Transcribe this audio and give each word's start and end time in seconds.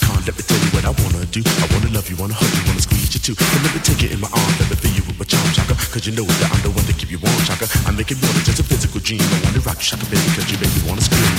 con. 0.00 0.16
Let 0.26 0.36
me 0.36 0.42
tell 0.42 0.58
you 0.58 0.70
what 0.74 0.84
I 0.84 0.92
wanna 1.02 1.24
do. 1.30 1.40
I 1.62 1.66
wanna 1.72 1.90
love 1.92 2.08
you, 2.10 2.16
wanna 2.16 2.34
hug 2.34 2.50
you, 2.56 2.62
wanna 2.66 2.80
squeeze 2.80 3.12
you 3.14 3.20
too. 3.20 3.36
And 3.38 3.60
let 3.64 3.72
me 3.74 3.80
take 3.80 4.02
it 4.02 4.12
in 4.12 4.20
my 4.20 4.30
arms, 4.32 4.56
let 4.60 4.68
me 4.70 4.76
feel 4.76 4.94
you 4.98 5.04
with 5.06 5.18
my 5.18 5.24
charm, 5.24 5.46
chaka. 5.52 5.74
Cause 5.92 6.06
you 6.06 6.12
know 6.12 6.24
that 6.24 6.48
I'm 6.52 6.62
the 6.62 6.70
one 6.70 6.84
to 6.86 6.92
keep 6.92 7.10
you 7.10 7.18
warm, 7.18 7.40
chaka. 7.44 7.66
I 7.86 7.90
make 7.92 8.10
it 8.10 8.18
more 8.20 8.32
than 8.32 8.44
just 8.44 8.60
a 8.60 8.64
physical 8.64 9.00
dream. 9.00 9.22
I 9.22 9.38
wanna 9.44 9.60
rock 9.60 9.78
you, 9.80 9.88
chaka, 9.90 10.04
baby, 10.08 10.28
cause 10.36 10.46
you 10.50 10.58
make 10.58 10.72
me 10.76 10.82
wanna 10.88 11.02
scream. 11.02 11.34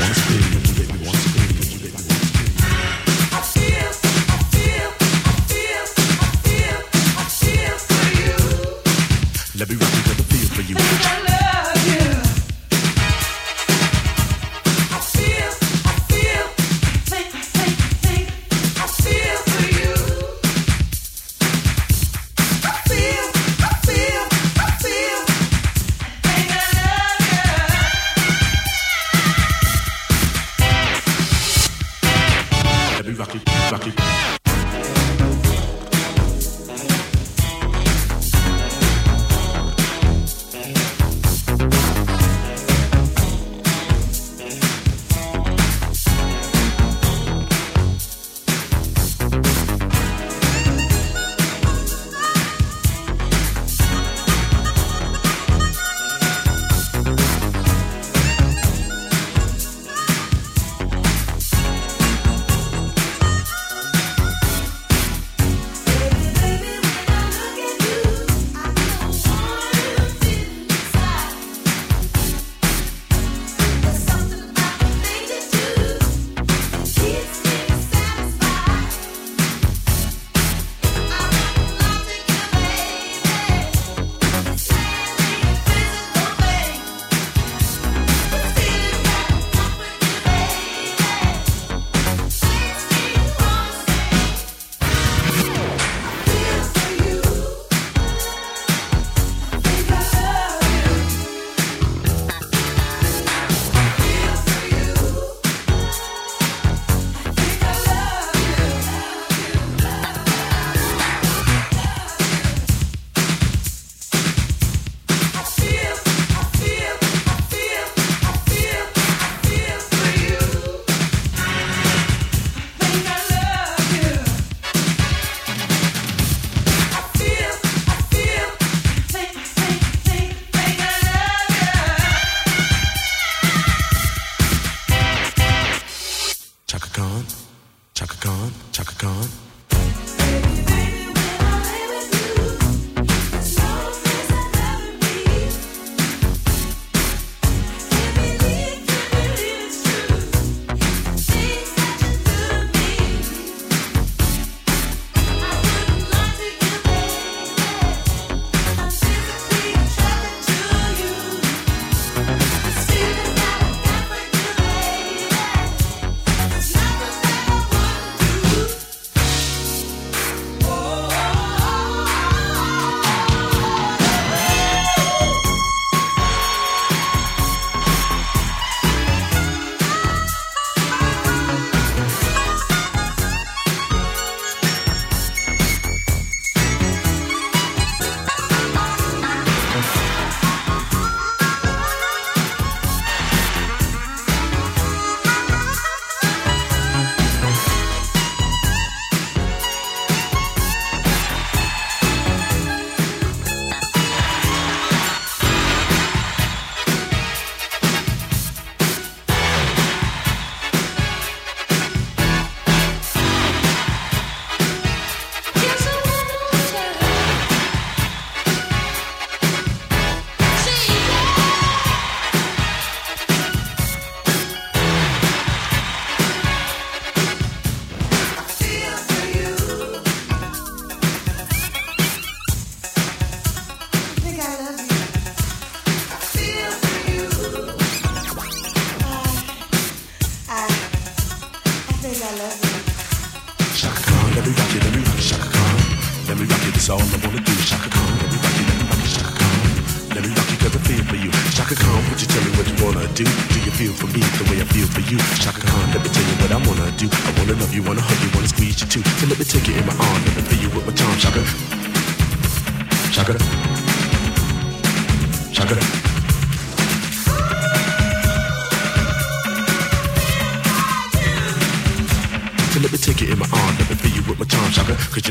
Wanna 0.00 0.14
scream. 0.14 0.77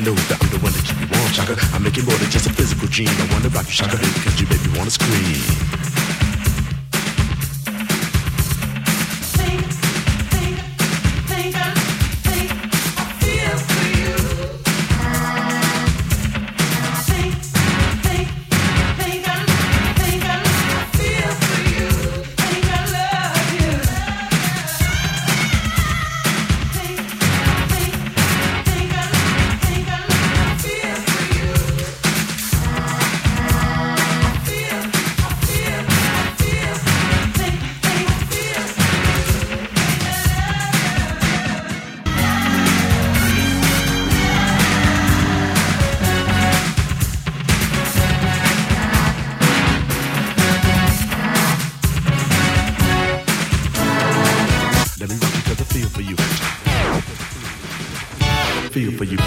Know 0.07 0.15
that 0.31 0.39
I'm 0.41 0.49
the 0.49 0.59
one 0.63 0.71
that 0.71 0.85
keep 0.87 0.95
you 1.03 1.07
warm, 1.11 1.31
Shaka. 1.33 1.59
I 1.75 1.79
make 1.79 1.97
it 1.97 2.05
more 2.07 2.15
than 2.15 2.29
just 2.29 2.47
a 2.47 2.53
physical 2.53 2.87
dream. 2.87 3.09
I 3.09 3.27
wanna 3.33 3.49
rock 3.49 3.67
you, 3.67 3.73
Shaka, 3.73 3.97
cause 3.97 4.39
you 4.39 4.47
make 4.47 4.63
me 4.63 4.77
wanna 4.77 4.91
scream. 4.91 5.96
ты 58.77 58.91
погиб. 58.91 59.21